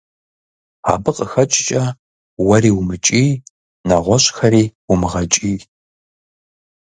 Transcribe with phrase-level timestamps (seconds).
[0.91, 1.83] Абы къэхэкӀкӀэ
[2.47, 3.29] уэри умыкӀий,
[3.87, 5.59] нэгъуэщӀхэри умыгъэкӀий.